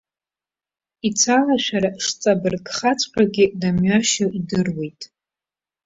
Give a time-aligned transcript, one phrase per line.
[1.07, 5.01] Ицәалашәара шҵабыргхаҵәҟьогьы дымҩашьо идыруеит.